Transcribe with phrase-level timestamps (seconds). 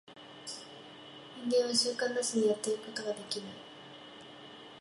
[1.47, 3.43] 人間は習慣なしにやってゆくことができぬ。